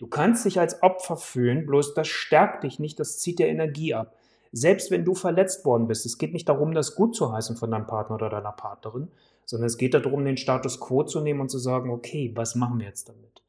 [0.00, 3.92] Du kannst dich als Opfer fühlen, bloß das stärkt dich nicht, das zieht dir Energie
[3.92, 4.16] ab.
[4.50, 7.70] Selbst wenn du verletzt worden bist, es geht nicht darum, das gut zu heißen von
[7.70, 9.10] deinem Partner oder deiner Partnerin,
[9.44, 12.78] sondern es geht darum, den Status quo zu nehmen und zu sagen, okay, was machen
[12.78, 13.42] wir jetzt damit?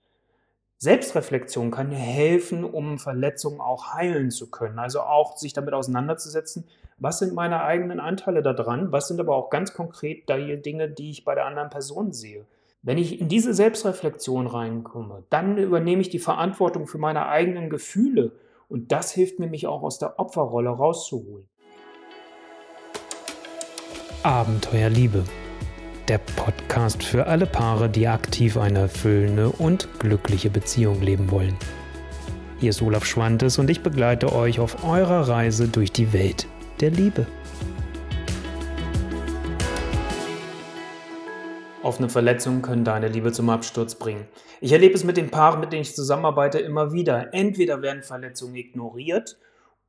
[0.78, 4.78] Selbstreflexion kann dir helfen, um Verletzungen auch heilen zu können.
[4.78, 6.66] Also auch sich damit auseinanderzusetzen,
[6.98, 11.12] was sind meine eigenen Anteile daran, was sind aber auch ganz konkret die Dinge, die
[11.12, 12.46] ich bei der anderen Person sehe.
[12.84, 18.32] Wenn ich in diese Selbstreflexion reinkomme, dann übernehme ich die Verantwortung für meine eigenen Gefühle
[18.70, 21.48] und das hilft mir, mich auch aus der Opferrolle rauszuholen.
[24.24, 25.24] Abenteuer Liebe
[26.08, 31.56] der Podcast für alle Paare, die aktiv eine erfüllende und glückliche Beziehung leben wollen.
[32.60, 36.48] Hier ist Olaf Schwantes und ich begleite euch auf eurer Reise durch die Welt
[36.82, 37.28] der Liebe.
[41.92, 44.26] Offene Verletzungen können deine Liebe zum Absturz bringen.
[44.62, 47.34] Ich erlebe es mit den Paaren, mit denen ich zusammenarbeite, immer wieder.
[47.34, 49.38] Entweder werden Verletzungen ignoriert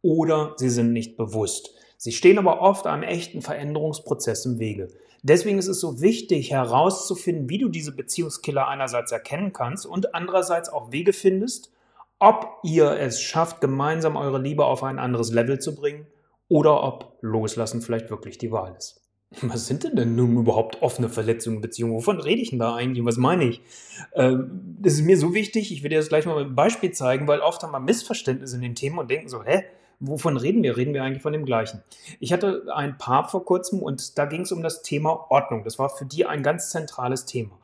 [0.01, 1.77] oder sie sind nicht bewusst.
[1.99, 4.89] Sie stehen aber oft einem echten Veränderungsprozess im Wege.
[5.23, 10.71] Deswegen ist es so wichtig herauszufinden, wie du diese Beziehungskiller einerseits erkennen kannst und andererseits
[10.71, 11.71] auch Wege findest,
[12.19, 16.09] ob ihr es schafft, gemeinsam eure Liebe auf ein anderes Level zu bringen
[16.49, 19.02] oder ob Loslassen vielleicht wirklich die Wahl ist.
[19.41, 21.95] Was sind denn denn nun überhaupt offene Verletzungen Beziehungen?
[21.95, 23.05] Wovon rede ich denn da eigentlich?
[23.05, 23.63] Was meine ich?
[24.15, 26.93] Ähm, das ist mir so wichtig, ich will dir das gleich mal mit einem Beispiel
[26.93, 29.65] zeigen, weil oft haben wir Missverständnisse in den Themen und denken so, hä,
[30.01, 30.77] wovon reden wir?
[30.77, 31.83] Reden wir eigentlich von dem gleichen?
[32.21, 35.65] Ich hatte ein Paar vor kurzem und da ging es um das Thema Ordnung.
[35.65, 37.59] Das war für die ein ganz zentrales Thema.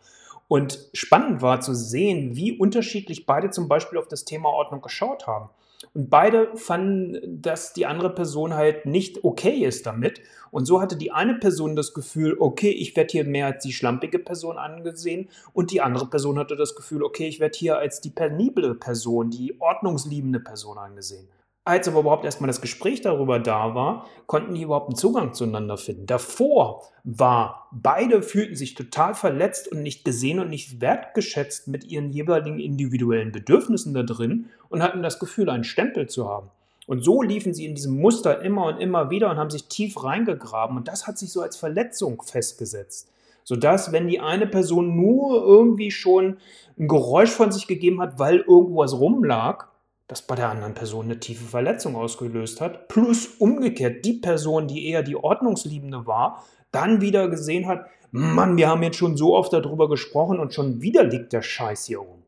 [0.48, 5.26] Und spannend war zu sehen, wie unterschiedlich beide zum Beispiel auf das Thema Ordnung geschaut
[5.26, 5.50] haben.
[5.94, 10.20] Und beide fanden, dass die andere Person halt nicht okay ist damit.
[10.50, 13.72] Und so hatte die eine Person das Gefühl, okay, ich werde hier mehr als die
[13.72, 15.28] schlampige Person angesehen.
[15.52, 19.30] Und die andere Person hatte das Gefühl, okay, ich werde hier als die penible Person,
[19.30, 21.28] die ordnungsliebende Person angesehen.
[21.64, 25.76] Als aber überhaupt erstmal das Gespräch darüber da war, konnten die überhaupt einen Zugang zueinander
[25.76, 26.06] finden.
[26.06, 32.08] Davor war, beide fühlten sich total verletzt und nicht gesehen und nicht wertgeschätzt mit ihren
[32.08, 36.48] jeweiligen individuellen Bedürfnissen da drin und hatten das Gefühl, einen Stempel zu haben.
[36.88, 40.02] Und so liefen sie in diesem Muster immer und immer wieder und haben sich tief
[40.02, 40.74] reingegraben.
[40.78, 43.10] Und das hat sich so als Verletzung festgesetzt.
[43.44, 46.38] Sodass, wenn die eine Person nur irgendwie schon
[46.78, 49.66] ein Geräusch von sich gegeben hat, weil irgendwo was rumlag,
[50.08, 54.88] das bei der anderen Person eine tiefe Verletzung ausgelöst hat, plus umgekehrt die Person, die
[54.88, 59.52] eher die Ordnungsliebende war, dann wieder gesehen hat, Mann, wir haben jetzt schon so oft
[59.52, 62.22] darüber gesprochen und schon wieder liegt der Scheiß hier rum.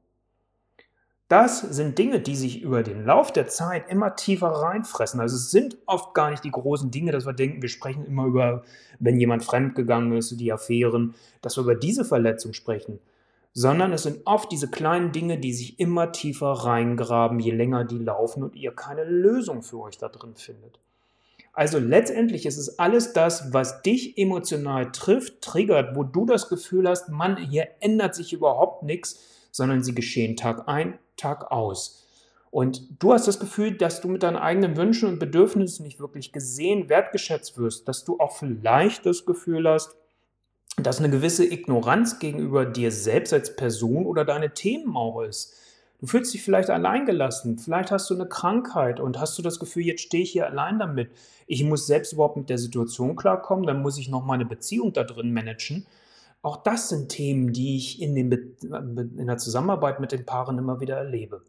[1.29, 5.21] Das sind Dinge, die sich über den Lauf der Zeit immer tiefer reinfressen.
[5.21, 8.27] Also es sind oft gar nicht die großen Dinge, dass wir denken, wir sprechen immer
[8.27, 8.65] über,
[8.99, 12.99] wenn jemand fremdgegangen ist, die Affären, dass wir über diese Verletzung sprechen
[13.53, 17.99] sondern es sind oft diese kleinen Dinge, die sich immer tiefer reingraben, je länger die
[17.99, 20.79] laufen und ihr keine Lösung für euch da drin findet.
[21.53, 26.89] Also letztendlich ist es alles das, was dich emotional trifft, triggert, wo du das Gefühl
[26.89, 32.07] hast, Mann, hier ändert sich überhaupt nichts, sondern sie geschehen Tag ein, Tag aus.
[32.53, 36.33] Und du hast das Gefühl, dass du mit deinen eigenen Wünschen und Bedürfnissen nicht wirklich
[36.33, 39.97] gesehen, wertgeschätzt wirst, dass du auch vielleicht das Gefühl hast,
[40.83, 45.55] dass eine gewisse Ignoranz gegenüber dir selbst als Person oder deine Themen auch ist.
[46.01, 49.85] Du fühlst dich vielleicht alleingelassen, vielleicht hast du eine Krankheit und hast du das Gefühl,
[49.85, 51.11] jetzt stehe ich hier allein damit.
[51.47, 55.05] Ich muss selbst überhaupt mit der Situation klarkommen, dann muss ich noch meine Beziehung da
[55.05, 55.87] drin managen.
[56.43, 60.81] Auch das sind Themen, die ich in, den, in der Zusammenarbeit mit den Paaren immer
[60.81, 61.43] wieder erlebe.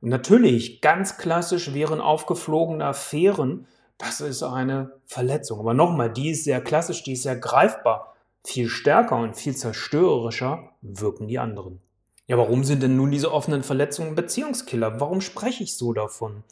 [0.00, 3.66] Und natürlich, ganz klassisch wären aufgeflogene Affären,
[3.98, 5.60] das ist eine Verletzung.
[5.60, 8.09] Aber nochmal, die ist sehr klassisch, die ist sehr greifbar.
[8.44, 11.80] Viel stärker und viel zerstörerischer wirken die anderen.
[12.26, 15.00] Ja, warum sind denn nun diese offenen Verletzungen Beziehungskiller?
[15.00, 16.44] Warum spreche ich so davon?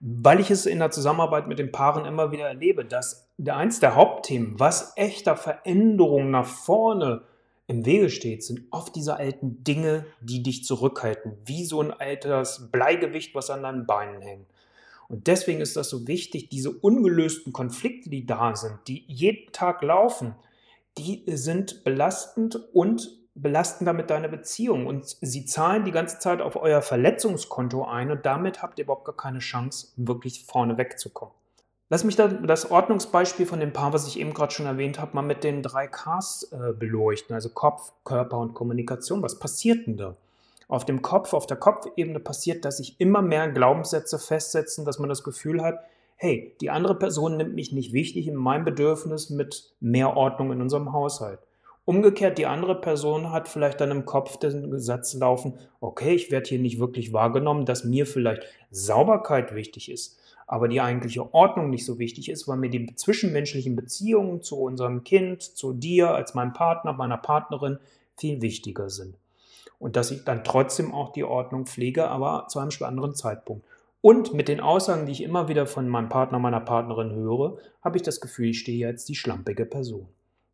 [0.00, 3.96] Weil ich es in der Zusammenarbeit mit den Paaren immer wieder erlebe, dass eins der
[3.96, 7.22] Hauptthemen, was echter Veränderung nach vorne
[7.66, 12.68] im Wege steht, sind oft diese alten Dinge, die dich zurückhalten, wie so ein altes
[12.70, 14.46] Bleigewicht, was an deinen Beinen hängt.
[15.08, 19.82] Und deswegen ist das so wichtig, diese ungelösten Konflikte, die da sind, die jeden Tag
[19.82, 20.34] laufen,
[20.98, 24.86] die sind belastend und belasten damit deine Beziehung.
[24.86, 29.04] Und sie zahlen die ganze Zeit auf euer Verletzungskonto ein und damit habt ihr überhaupt
[29.04, 31.34] gar keine Chance, wirklich vorne wegzukommen.
[31.90, 35.14] Lass mich da das Ordnungsbeispiel von dem Paar, was ich eben gerade schon erwähnt habe,
[35.14, 39.22] mal mit den drei Ks äh, beleuchten, also Kopf, Körper und Kommunikation.
[39.22, 40.14] Was passiert denn da?
[40.66, 45.08] Auf dem Kopf, auf der Kopfebene passiert, dass sich immer mehr Glaubenssätze festsetzen, dass man
[45.08, 45.80] das Gefühl hat,
[46.20, 50.60] hey, die andere Person nimmt mich nicht wichtig in meinem Bedürfnis mit mehr Ordnung in
[50.60, 51.38] unserem Haushalt.
[51.84, 56.48] Umgekehrt, die andere Person hat vielleicht dann im Kopf den Satz laufen, okay, ich werde
[56.48, 61.86] hier nicht wirklich wahrgenommen, dass mir vielleicht Sauberkeit wichtig ist, aber die eigentliche Ordnung nicht
[61.86, 66.52] so wichtig ist, weil mir die zwischenmenschlichen Beziehungen zu unserem Kind, zu dir als meinem
[66.52, 67.78] Partner, meiner Partnerin
[68.16, 69.14] viel wichtiger sind.
[69.78, 73.64] Und dass ich dann trotzdem auch die Ordnung pflege, aber zu einem anderen Zeitpunkt.
[74.00, 77.96] Und mit den Aussagen, die ich immer wieder von meinem Partner, meiner Partnerin höre, habe
[77.96, 80.08] ich das Gefühl, ich stehe jetzt die schlampige Person.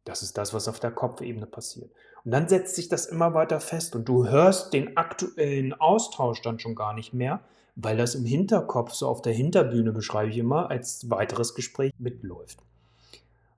[0.05, 1.91] Das ist das, was auf der Kopfebene passiert.
[2.25, 6.59] Und dann setzt sich das immer weiter fest und du hörst den aktuellen Austausch dann
[6.59, 7.41] schon gar nicht mehr,
[7.77, 12.59] weil das im Hinterkopf, so auf der Hinterbühne beschreibe ich immer, als weiteres Gespräch mitläuft.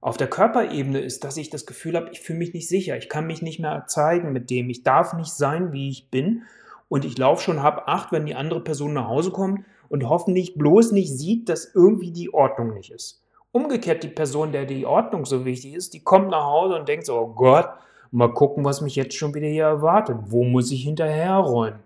[0.01, 3.09] Auf der Körperebene ist, dass ich das Gefühl habe, ich fühle mich nicht sicher, ich
[3.09, 6.43] kann mich nicht mehr zeigen mit dem, ich darf nicht sein, wie ich bin
[6.89, 10.55] und ich laufe schon hab acht, wenn die andere Person nach Hause kommt und hoffentlich
[10.55, 13.23] bloß nicht sieht, dass irgendwie die Ordnung nicht ist.
[13.53, 17.07] Umgekehrt die Person, der die Ordnung so wichtig ist, die kommt nach Hause und denkt
[17.07, 17.69] so, oh Gott,
[18.11, 20.17] mal gucken, was mich jetzt schon wieder hier erwartet.
[20.27, 21.81] Wo muss ich hinterherräumen?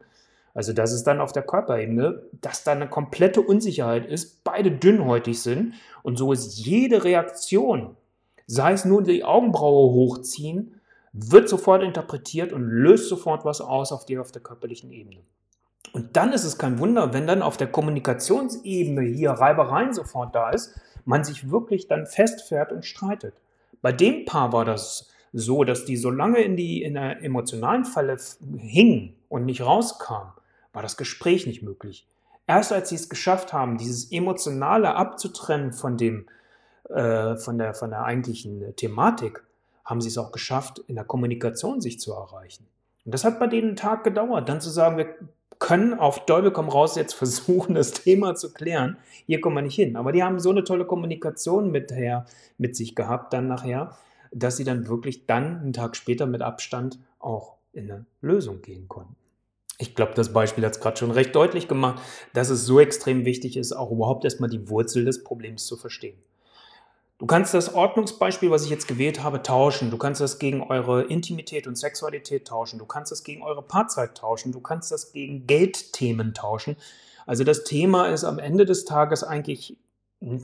[0.55, 5.41] Also das ist dann auf der Körperebene, dass da eine komplette Unsicherheit ist, beide dünnhäutig
[5.41, 7.97] sind und so ist jede Reaktion,
[8.47, 10.81] sei es nur die Augenbraue hochziehen,
[11.13, 15.21] wird sofort interpretiert und löst sofort was aus auf, die, auf der körperlichen Ebene.
[15.93, 20.51] Und dann ist es kein Wunder, wenn dann auf der Kommunikationsebene hier Reibereien sofort da
[20.51, 23.35] ist, man sich wirklich dann festfährt und streitet.
[23.83, 27.85] Bei dem Paar war das so, dass die so lange in, die, in der emotionalen
[27.85, 28.17] Falle
[28.59, 30.33] hingen und nicht rauskam,
[30.73, 32.07] war das Gespräch nicht möglich.
[32.47, 36.27] Erst als sie es geschafft haben, dieses Emotionale abzutrennen von, dem,
[36.89, 39.45] äh, von, der, von der eigentlichen Thematik,
[39.85, 42.67] haben sie es auch geschafft, in der Kommunikation sich zu erreichen.
[43.05, 45.15] Und das hat bei denen einen Tag gedauert, dann zu sagen, wir
[45.61, 48.97] können auf Teufel komm raus jetzt versuchen, das Thema zu klären.
[49.27, 49.95] Hier kommen wir nicht hin.
[49.95, 52.27] Aber die haben so eine tolle Kommunikation mit, her,
[52.59, 53.97] mit sich gehabt dann nachher,
[54.33, 58.89] dass sie dann wirklich dann einen Tag später mit Abstand auch in eine Lösung gehen
[58.89, 59.15] konnten.
[59.79, 62.03] Ich glaube, das Beispiel hat es gerade schon recht deutlich gemacht,
[62.35, 66.19] dass es so extrem wichtig ist, auch überhaupt erstmal die Wurzel des Problems zu verstehen.
[67.21, 69.91] Du kannst das Ordnungsbeispiel, was ich jetzt gewählt habe, tauschen.
[69.91, 72.79] Du kannst das gegen eure Intimität und Sexualität tauschen.
[72.79, 74.53] Du kannst das gegen eure Paarzeit tauschen.
[74.53, 76.77] Du kannst das gegen Geldthemen tauschen.
[77.27, 79.77] Also das Thema ist am Ende des Tages eigentlich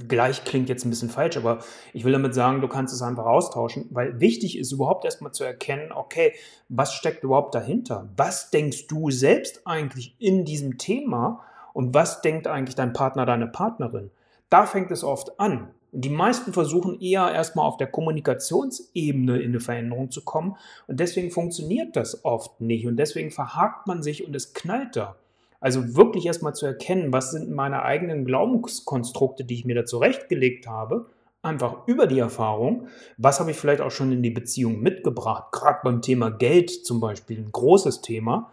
[0.07, 1.61] gleich klingt jetzt ein bisschen falsch, aber
[1.95, 5.45] ich will damit sagen, du kannst es einfach austauschen, weil wichtig ist überhaupt erstmal zu
[5.45, 6.35] erkennen, okay,
[6.69, 8.11] was steckt überhaupt dahinter?
[8.17, 13.47] Was denkst du selbst eigentlich in diesem Thema und was denkt eigentlich dein Partner, deine
[13.47, 14.11] Partnerin?
[14.51, 15.71] Da fängt es oft an.
[15.99, 20.57] Die meisten versuchen eher erstmal auf der Kommunikationsebene in eine Veränderung zu kommen.
[20.87, 22.87] Und deswegen funktioniert das oft nicht.
[22.87, 25.17] Und deswegen verhakt man sich und es knallt da.
[25.59, 30.67] Also wirklich erstmal zu erkennen, was sind meine eigenen Glaubenskonstrukte, die ich mir da zurechtgelegt
[30.67, 31.07] habe,
[31.41, 35.81] einfach über die Erfahrung, was habe ich vielleicht auch schon in die Beziehung mitgebracht, gerade
[35.83, 38.51] beim Thema Geld zum Beispiel, ein großes Thema,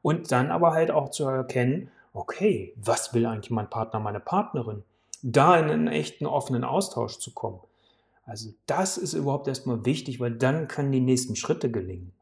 [0.00, 4.82] und dann aber halt auch zu erkennen, okay, was will eigentlich mein Partner, meine Partnerin?
[5.22, 7.60] Da in einen echten offenen Austausch zu kommen.
[8.24, 12.12] Also das ist überhaupt erstmal wichtig, weil dann können die nächsten Schritte gelingen.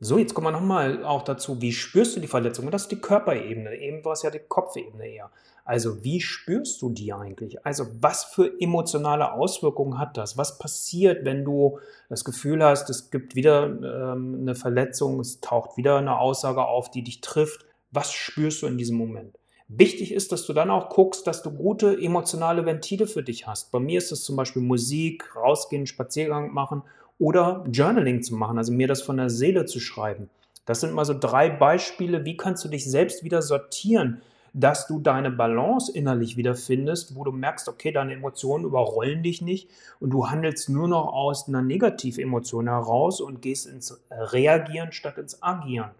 [0.00, 2.64] So, jetzt kommen wir nochmal auch dazu, wie spürst du die Verletzung?
[2.64, 5.30] Und das ist die Körperebene, eben war es ja die Kopfebene eher.
[5.64, 7.64] Also wie spürst du die eigentlich?
[7.64, 10.36] Also was für emotionale Auswirkungen hat das?
[10.36, 11.78] Was passiert, wenn du
[12.08, 16.90] das Gefühl hast, es gibt wieder ähm, eine Verletzung, es taucht wieder eine Aussage auf,
[16.90, 17.64] die dich trifft?
[17.92, 19.38] Was spürst du in diesem Moment?
[19.74, 23.72] Wichtig ist, dass du dann auch guckst, dass du gute emotionale Ventile für dich hast.
[23.72, 26.82] Bei mir ist es zum Beispiel Musik, rausgehen, Spaziergang machen
[27.18, 30.28] oder Journaling zu machen, also mir das von der Seele zu schreiben.
[30.66, 34.20] Das sind mal so drei Beispiele, wie kannst du dich selbst wieder sortieren,
[34.52, 39.40] dass du deine Balance innerlich wieder findest, wo du merkst, okay, deine Emotionen überrollen dich
[39.40, 45.16] nicht und du handelst nur noch aus einer Negativemotion heraus und gehst ins Reagieren statt
[45.16, 45.92] ins Agieren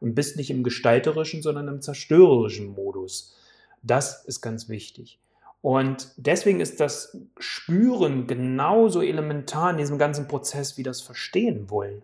[0.00, 3.36] und bist nicht im gestalterischen, sondern im zerstörerischen Modus.
[3.82, 5.18] Das ist ganz wichtig.
[5.60, 12.02] Und deswegen ist das Spüren genauso elementar in diesem ganzen Prozess wie das Verstehen wollen.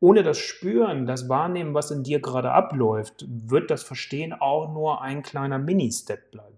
[0.00, 5.02] Ohne das Spüren, das Wahrnehmen, was in dir gerade abläuft, wird das Verstehen auch nur
[5.02, 6.56] ein kleiner Mini-Step bleiben.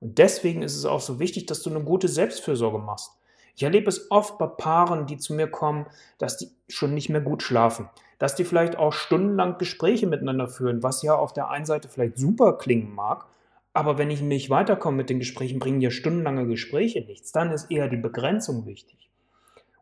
[0.00, 3.12] Und deswegen ist es auch so wichtig, dass du eine gute Selbstfürsorge machst.
[3.58, 5.84] Ich erlebe es oft bei Paaren, die zu mir kommen,
[6.16, 10.82] dass die schon nicht mehr gut schlafen dass die vielleicht auch stundenlang Gespräche miteinander führen,
[10.82, 13.26] was ja auf der einen Seite vielleicht super klingen mag,
[13.72, 17.30] aber wenn ich nicht weiterkomme mit den Gesprächen, bringen ja stundenlange Gespräche nichts.
[17.30, 19.08] Dann ist eher die Begrenzung wichtig.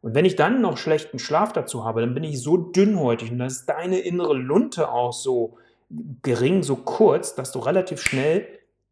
[0.03, 3.39] Und wenn ich dann noch schlechten Schlaf dazu habe, dann bin ich so dünnhäutig und
[3.39, 5.57] dann ist deine innere Lunte auch so
[6.23, 8.47] gering, so kurz, dass du relativ schnell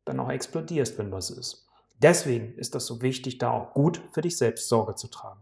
[0.07, 1.69] dann auch explodierst, wenn was ist.
[2.05, 5.41] Deswegen ist das so wichtig, da auch gut für dich selbst Sorge zu tragen.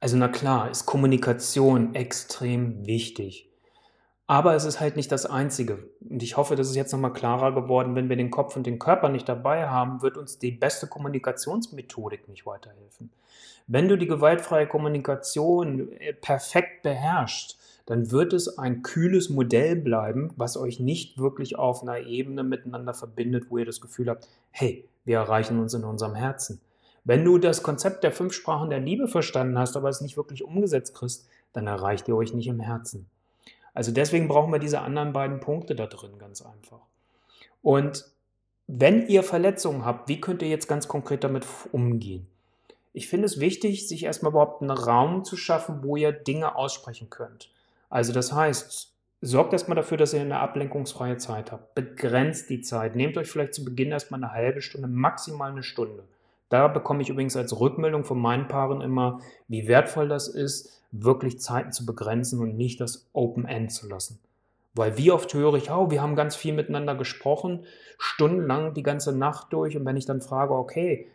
[0.00, 3.50] Also na klar, ist Kommunikation extrem wichtig.
[4.26, 5.90] Aber es ist halt nicht das Einzige.
[6.08, 7.94] Und ich hoffe, das ist jetzt nochmal klarer geworden.
[7.94, 12.26] Wenn wir den Kopf und den Körper nicht dabei haben, wird uns die beste Kommunikationsmethodik
[12.26, 13.10] nicht weiterhelfen.
[13.66, 20.32] Wenn du die gewaltfreie Kommunikation äh, perfekt beherrschst, dann wird es ein kühles Modell bleiben,
[20.36, 24.88] was euch nicht wirklich auf einer Ebene miteinander verbindet, wo ihr das Gefühl habt, hey,
[25.08, 26.60] wir erreichen uns in unserem Herzen.
[27.02, 30.44] Wenn du das Konzept der fünf Sprachen der Liebe verstanden hast, aber es nicht wirklich
[30.44, 33.08] umgesetzt kriegst, dann erreicht ihr euch nicht im Herzen.
[33.72, 36.80] Also deswegen brauchen wir diese anderen beiden Punkte da drin ganz einfach.
[37.62, 38.04] Und
[38.66, 42.26] wenn ihr Verletzungen habt, wie könnt ihr jetzt ganz konkret damit umgehen?
[42.92, 47.08] Ich finde es wichtig, sich erstmal überhaupt einen Raum zu schaffen, wo ihr Dinge aussprechen
[47.08, 47.50] könnt.
[47.88, 51.74] Also das heißt, sorgt erstmal dafür, dass ihr eine ablenkungsfreie Zeit habt.
[51.74, 52.96] Begrenzt die Zeit.
[52.96, 56.04] Nehmt euch vielleicht zu Beginn erstmal eine halbe Stunde, maximal eine Stunde.
[56.48, 61.40] Da bekomme ich übrigens als Rückmeldung von meinen Paaren immer, wie wertvoll das ist, wirklich
[61.40, 64.18] Zeiten zu begrenzen und nicht das Open End zu lassen.
[64.74, 67.64] Weil wie oft höre ich, oh, wir haben ganz viel miteinander gesprochen,
[67.98, 71.08] stundenlang die ganze Nacht durch und wenn ich dann frage, okay,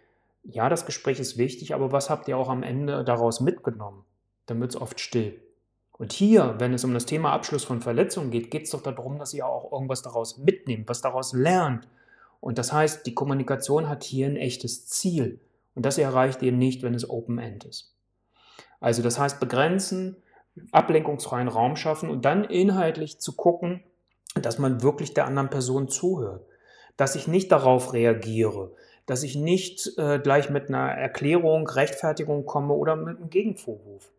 [0.44, 4.04] ja, das Gespräch ist wichtig, aber was habt ihr auch am Ende daraus mitgenommen?
[4.46, 5.40] Dann wird es oft still.
[5.98, 9.20] Und hier, wenn es um das Thema Abschluss von Verletzungen geht, geht es doch darum,
[9.20, 11.88] dass ihr auch irgendwas daraus mitnehmt, was daraus lernt.
[12.40, 15.40] Und das heißt, die Kommunikation hat hier ein echtes Ziel.
[15.76, 17.96] Und das erreicht ihr nicht, wenn es Open-End ist.
[18.80, 20.18] Also das heißt, begrenzen,
[20.72, 23.84] ablenkungsfreien Raum schaffen und dann inhaltlich zu gucken,
[24.36, 26.46] dass man wirklich der anderen Person zuhört.
[26.98, 28.72] Dass ich nicht darauf reagiere,
[29.06, 34.12] dass ich nicht äh, gleich mit einer Erklärung, Rechtfertigung komme oder mit einem Gegenvorwurf.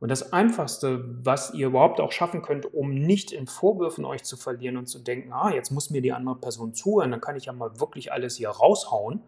[0.00, 4.36] Und das Einfachste, was ihr überhaupt auch schaffen könnt, um nicht in Vorwürfen euch zu
[4.36, 7.46] verlieren und zu denken, ah, jetzt muss mir die andere Person zuhören, dann kann ich
[7.46, 9.22] ja mal wirklich alles hier raushauen,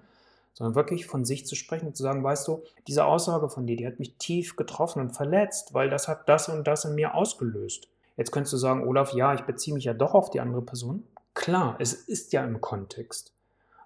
[0.52, 3.76] sondern wirklich von sich zu sprechen und zu sagen, weißt du, diese Aussage von dir,
[3.76, 7.14] die hat mich tief getroffen und verletzt, weil das hat das und das in mir
[7.14, 7.88] ausgelöst.
[8.16, 11.04] Jetzt könntest du sagen, Olaf, ja, ich beziehe mich ja doch auf die andere Person.
[11.34, 13.32] Klar, es ist ja im Kontext.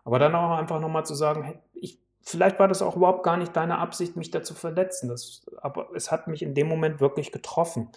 [0.04, 1.58] Aber dann auch einfach nochmal zu sagen, hey,
[2.22, 5.08] vielleicht war das auch überhaupt gar nicht deine Absicht, mich da zu verletzen.
[5.08, 7.88] Das, aber es hat mich in dem Moment wirklich getroffen.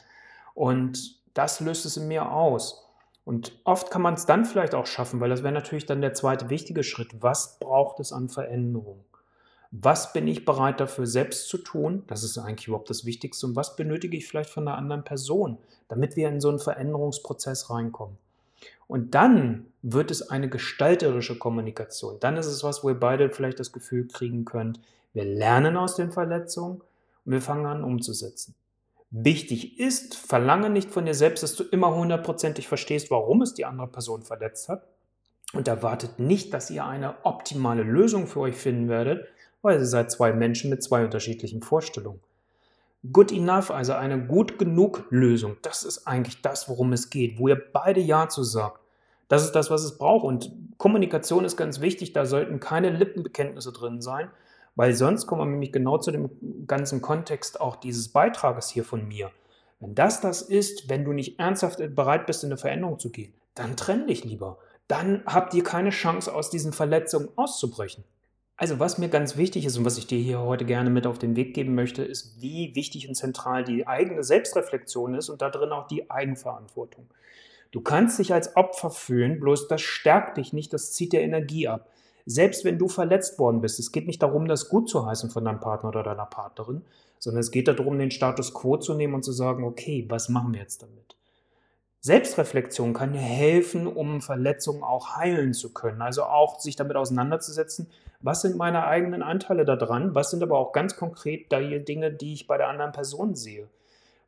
[0.53, 2.87] Und das löst es in mir aus.
[3.25, 6.13] Und oft kann man es dann vielleicht auch schaffen, weil das wäre natürlich dann der
[6.13, 7.21] zweite wichtige Schritt.
[7.21, 9.05] Was braucht es an Veränderung?
[9.71, 12.03] Was bin ich bereit dafür selbst zu tun?
[12.07, 13.47] Das ist eigentlich überhaupt das Wichtigste.
[13.47, 17.69] Und was benötige ich vielleicht von einer anderen Person, damit wir in so einen Veränderungsprozess
[17.69, 18.17] reinkommen?
[18.87, 22.19] Und dann wird es eine gestalterische Kommunikation.
[22.19, 24.79] Dann ist es was, wo ihr beide vielleicht das Gefühl kriegen könnt,
[25.13, 26.81] wir lernen aus den Verletzungen
[27.25, 28.55] und wir fangen an umzusetzen.
[29.11, 33.65] Wichtig ist, verlange nicht von dir selbst, dass du immer hundertprozentig verstehst, warum es die
[33.65, 34.87] andere Person verletzt hat.
[35.53, 39.27] Und erwartet nicht, dass ihr eine optimale Lösung für euch finden werdet,
[39.61, 42.21] weil ihr seid zwei Menschen mit zwei unterschiedlichen Vorstellungen.
[43.11, 47.49] Good enough, also eine gut genug Lösung, das ist eigentlich das, worum es geht, wo
[47.49, 48.79] ihr beide Ja zu sagt.
[49.27, 50.25] Das ist das, was es braucht.
[50.25, 52.13] Und Kommunikation ist ganz wichtig.
[52.13, 54.29] Da sollten keine Lippenbekenntnisse drin sein,
[54.75, 56.29] weil sonst kommen wir nämlich genau zu dem
[56.67, 59.31] ganzen Kontext auch dieses Beitrages hier von mir.
[59.79, 63.33] Wenn das das ist, wenn du nicht ernsthaft bereit bist, in eine Veränderung zu gehen,
[63.55, 64.59] dann trenn dich lieber.
[64.87, 68.03] Dann habt ihr keine Chance, aus diesen Verletzungen auszubrechen.
[68.63, 71.19] Also was mir ganz wichtig ist und was ich dir hier heute gerne mit auf
[71.19, 75.49] den Weg geben möchte, ist, wie wichtig und zentral die eigene Selbstreflexion ist und da
[75.49, 77.07] drin auch die Eigenverantwortung.
[77.71, 81.67] Du kannst dich als Opfer fühlen, bloß das stärkt dich nicht, das zieht dir Energie
[81.67, 81.89] ab.
[82.25, 85.43] Selbst wenn du verletzt worden bist, es geht nicht darum, das gut zu heißen von
[85.43, 86.83] deinem Partner oder deiner Partnerin,
[87.19, 90.53] sondern es geht darum, den Status quo zu nehmen und zu sagen, okay, was machen
[90.53, 91.17] wir jetzt damit?
[92.05, 96.01] Selbstreflexion kann dir helfen, um Verletzungen auch heilen zu können.
[96.01, 97.87] Also auch sich damit auseinanderzusetzen,
[98.19, 102.33] was sind meine eigenen Anteile daran, was sind aber auch ganz konkret die Dinge, die
[102.33, 103.69] ich bei der anderen Person sehe.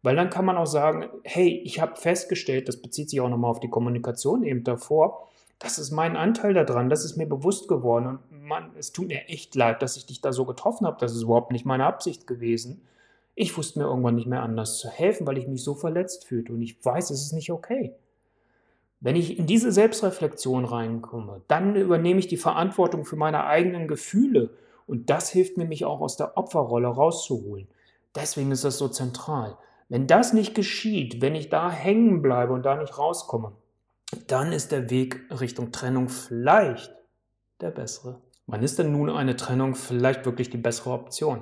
[0.03, 3.51] Weil dann kann man auch sagen, hey, ich habe festgestellt, das bezieht sich auch nochmal
[3.51, 5.27] auf die Kommunikation eben davor,
[5.59, 8.07] das ist mein Anteil daran, das ist mir bewusst geworden.
[8.07, 10.97] Und man, es tut mir echt leid, dass ich dich da so getroffen habe.
[10.99, 12.85] Das ist überhaupt nicht meine Absicht gewesen.
[13.35, 16.53] Ich wusste mir irgendwann nicht mehr anders zu helfen, weil ich mich so verletzt fühlte.
[16.53, 17.93] Und ich weiß, es ist nicht okay.
[19.01, 24.51] Wenn ich in diese Selbstreflexion reinkomme, dann übernehme ich die Verantwortung für meine eigenen Gefühle.
[24.87, 27.67] Und das hilft mir, mich auch aus der Opferrolle rauszuholen.
[28.15, 29.57] Deswegen ist das so zentral.
[29.89, 33.51] Wenn das nicht geschieht, wenn ich da hängen bleibe und da nicht rauskomme,
[34.27, 36.95] dann ist der Weg Richtung Trennung vielleicht
[37.61, 38.21] der bessere.
[38.47, 41.41] Wann ist denn nun eine Trennung vielleicht wirklich die bessere Option?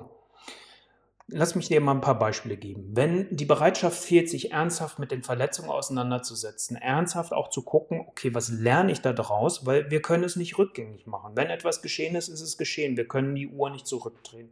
[1.36, 2.92] Lass mich dir mal ein paar Beispiele geben.
[2.94, 8.36] Wenn die Bereitschaft fehlt, sich ernsthaft mit den Verletzungen auseinanderzusetzen, ernsthaft auch zu gucken, okay,
[8.36, 11.32] was lerne ich da draus, weil wir können es nicht rückgängig machen.
[11.36, 12.98] Wenn etwas geschehen ist, ist es geschehen.
[12.98, 14.52] Wir können die Uhr nicht zurückdrehen.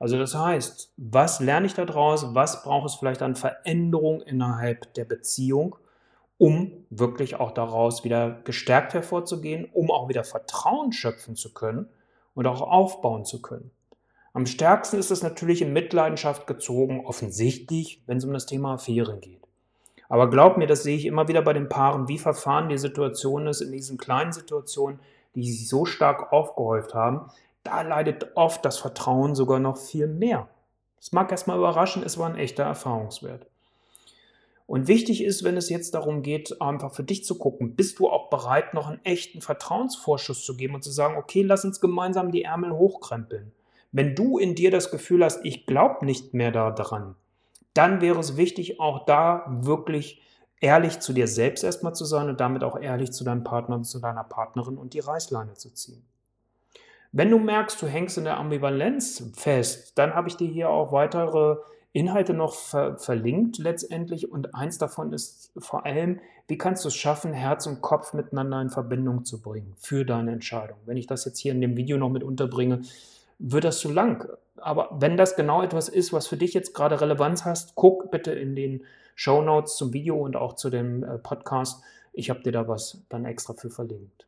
[0.00, 2.34] Also das heißt, was lerne ich daraus?
[2.34, 5.76] Was braucht es vielleicht an Veränderung innerhalb der Beziehung,
[6.38, 11.88] um wirklich auch daraus wieder gestärkt hervorzugehen, um auch wieder Vertrauen schöpfen zu können
[12.34, 13.70] und auch aufbauen zu können?
[14.34, 19.20] Am stärksten ist es natürlich in Mitleidenschaft gezogen, offensichtlich, wenn es um das Thema Affären
[19.20, 19.42] geht.
[20.08, 23.46] Aber glaub mir, das sehe ich immer wieder bei den Paaren, wie verfahren die Situation
[23.46, 25.00] ist in diesen kleinen Situationen,
[25.34, 27.30] die sich so stark aufgehäuft haben,
[27.62, 30.48] da leidet oft das Vertrauen sogar noch viel mehr.
[30.98, 33.46] Das mag erstmal überraschen, es war ein echter Erfahrungswert.
[34.66, 38.08] Und wichtig ist, wenn es jetzt darum geht, einfach für dich zu gucken, bist du
[38.08, 42.32] auch bereit, noch einen echten Vertrauensvorschuss zu geben und zu sagen, okay, lass uns gemeinsam
[42.32, 43.52] die Ärmel hochkrempeln.
[43.92, 47.14] Wenn du in dir das Gefühl hast, ich glaube nicht mehr daran,
[47.74, 50.22] dann wäre es wichtig, auch da wirklich
[50.60, 53.84] ehrlich zu dir selbst erstmal zu sein und damit auch ehrlich zu deinem Partner und
[53.84, 56.02] zu deiner Partnerin und die Reißleine zu ziehen.
[57.10, 60.92] Wenn du merkst, du hängst in der Ambivalenz fest, dann habe ich dir hier auch
[60.92, 61.56] weitere
[61.92, 66.96] Inhalte noch ver verlinkt letztendlich und eins davon ist vor allem, wie kannst du es
[66.96, 70.78] schaffen, Herz und Kopf miteinander in Verbindung zu bringen für deine Entscheidung.
[70.86, 72.80] Wenn ich das jetzt hier in dem Video noch mit unterbringe,
[73.38, 74.28] wird das zu lang.
[74.56, 78.32] Aber wenn das genau etwas ist, was für dich jetzt gerade Relevanz hast, guck bitte
[78.32, 78.84] in den
[79.14, 81.82] Show Notes zum Video und auch zu dem äh, Podcast.
[82.12, 84.26] Ich habe dir da was dann extra für verlinkt.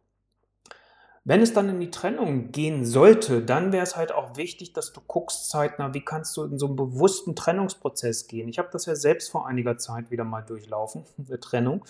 [1.26, 4.92] Wenn es dann in die Trennung gehen sollte, dann wäre es halt auch wichtig, dass
[4.92, 8.46] du guckst zeitnah, wie kannst du in so einen bewussten Trennungsprozess gehen.
[8.46, 11.82] Ich habe das ja selbst vor einiger Zeit wieder mal durchlaufen, eine Trennung,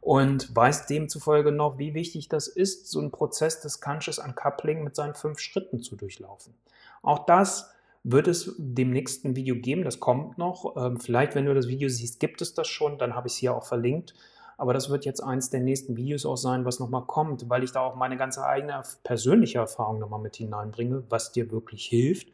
[0.00, 4.96] und weiß demzufolge noch, wie wichtig das ist, so einen Prozess des Conscious Uncoupling mit
[4.96, 6.54] seinen fünf Schritten zu durchlaufen.
[7.02, 7.70] Auch das
[8.04, 10.76] wird es dem nächsten Video geben, das kommt noch.
[10.78, 13.38] Ähm, vielleicht, wenn du das Video siehst, gibt es das schon, dann habe ich es
[13.38, 14.14] hier auch verlinkt.
[14.58, 17.70] Aber das wird jetzt eins der nächsten Videos auch sein, was nochmal kommt, weil ich
[17.70, 22.26] da auch meine ganze eigene persönliche Erfahrung nochmal mit hineinbringe, was dir wirklich hilft,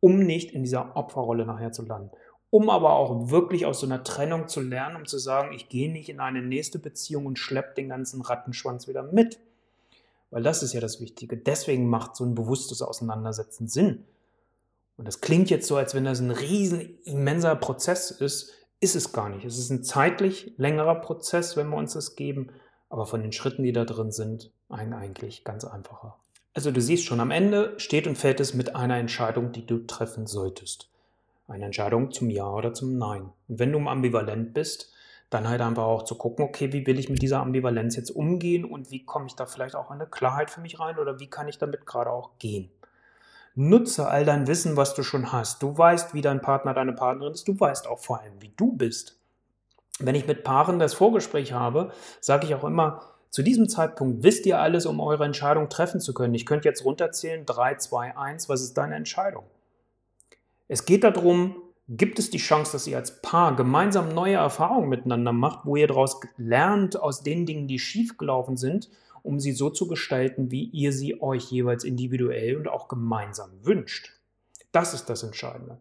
[0.00, 2.10] um nicht in dieser Opferrolle nachher zu landen.
[2.50, 5.90] Um aber auch wirklich aus so einer Trennung zu lernen, um zu sagen, ich gehe
[5.90, 9.38] nicht in eine nächste Beziehung und schleppe den ganzen Rattenschwanz wieder mit.
[10.32, 11.36] Weil das ist ja das Wichtige.
[11.36, 14.04] Deswegen macht so ein bewusstes Auseinandersetzen Sinn.
[14.96, 19.12] Und das klingt jetzt so, als wenn das ein riesen immenser Prozess ist, ist es
[19.12, 19.44] gar nicht.
[19.44, 22.48] Es ist ein zeitlich längerer Prozess, wenn wir uns das geben,
[22.88, 26.16] aber von den Schritten, die da drin sind, eigentlich ganz einfacher.
[26.54, 29.86] Also du siehst schon, am Ende steht und fällt es mit einer Entscheidung, die du
[29.86, 30.90] treffen solltest.
[31.46, 33.30] Eine Entscheidung zum Ja oder zum Nein.
[33.48, 34.92] Und wenn du ambivalent bist,
[35.30, 38.64] dann halt einfach auch zu gucken, okay, wie will ich mit dieser Ambivalenz jetzt umgehen
[38.64, 41.28] und wie komme ich da vielleicht auch in eine Klarheit für mich rein oder wie
[41.28, 42.70] kann ich damit gerade auch gehen.
[43.54, 45.62] Nutze all dein Wissen, was du schon hast.
[45.62, 47.48] Du weißt, wie dein Partner, deine Partnerin ist.
[47.48, 49.18] Du weißt auch vor allem, wie du bist.
[49.98, 54.46] Wenn ich mit Paaren das Vorgespräch habe, sage ich auch immer, zu diesem Zeitpunkt wisst
[54.46, 56.34] ihr alles, um eure Entscheidung treffen zu können.
[56.34, 59.44] Ich könnte jetzt runterzählen, 3, 2, 1, was ist deine Entscheidung?
[60.66, 61.56] Es geht darum,
[61.88, 65.86] gibt es die Chance, dass ihr als Paar gemeinsam neue Erfahrungen miteinander macht, wo ihr
[65.86, 68.88] daraus lernt aus den Dingen, die schiefgelaufen sind
[69.22, 74.12] um sie so zu gestalten, wie ihr sie euch jeweils individuell und auch gemeinsam wünscht.
[74.72, 75.80] Das ist das Entscheidende.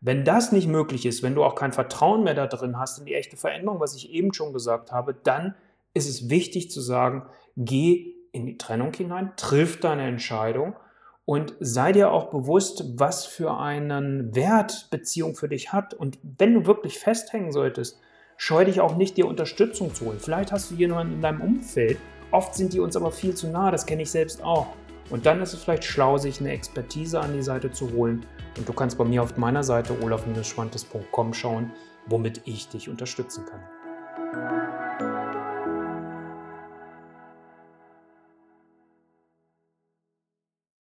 [0.00, 3.06] Wenn das nicht möglich ist, wenn du auch kein Vertrauen mehr da drin hast in
[3.06, 5.54] die echte Veränderung, was ich eben schon gesagt habe, dann
[5.92, 10.76] ist es wichtig zu sagen, geh in die Trennung hinein, triff deine Entscheidung
[11.24, 15.94] und sei dir auch bewusst, was für einen Wert Beziehung für dich hat.
[15.94, 18.00] Und wenn du wirklich festhängen solltest,
[18.36, 20.20] scheu dich auch nicht, dir Unterstützung zu holen.
[20.20, 21.98] Vielleicht hast du jemanden in deinem Umfeld,
[22.30, 24.68] Oft sind die uns aber viel zu nah, das kenne ich selbst auch.
[25.10, 28.26] Und dann ist es vielleicht schlau, sich eine Expertise an die Seite zu holen.
[28.56, 31.72] Und du kannst bei mir auf meiner Seite olaf-schwantes.com schauen,
[32.06, 34.87] womit ich dich unterstützen kann.